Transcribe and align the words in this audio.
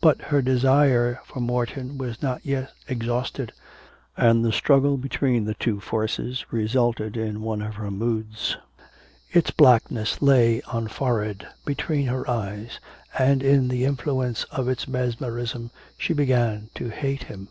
But 0.00 0.22
her 0.30 0.42
desire 0.42 1.18
for 1.24 1.40
Morton 1.40 1.98
was 1.98 2.22
not 2.22 2.46
yet 2.46 2.70
exhausted, 2.86 3.52
and 4.16 4.44
the 4.44 4.52
struggle 4.52 4.96
between 4.96 5.44
the 5.44 5.54
two 5.54 5.80
forces 5.80 6.46
resulted 6.52 7.16
in 7.16 7.42
one 7.42 7.60
of 7.62 7.74
her 7.74 7.90
moods. 7.90 8.56
Its 9.32 9.50
blackness 9.50 10.22
lay 10.22 10.62
on 10.72 10.86
forehead, 10.86 11.48
between 11.64 12.06
her 12.06 12.30
eyes, 12.30 12.78
and, 13.18 13.42
in 13.42 13.66
the 13.66 13.84
influence 13.84 14.44
of 14.52 14.68
its 14.68 14.86
mesmerism, 14.86 15.72
she 15.98 16.12
began 16.14 16.70
to 16.76 16.90
hate 16.90 17.24
him. 17.24 17.48